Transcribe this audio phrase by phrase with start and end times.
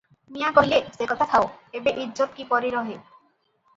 [0.35, 1.45] "ମିଆଁ କହିଲେ--" ସେ କଥା ଯାଉ,
[1.81, 2.97] ଏବେ ଇଜ୍ଜତ କିପରି ରହେ?